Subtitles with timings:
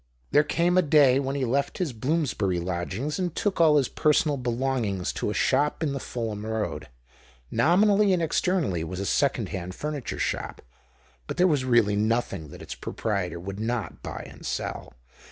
[0.31, 4.35] There came a day when he left his Bloomsbury lodgings and took all his personal
[4.35, 6.87] belongings to a shop in the Fulham Road.
[7.51, 10.63] Nominally and externally it was a second hand furniture shop,
[11.27, 14.95] but there was really nothing that its proprietor would not buy and sell.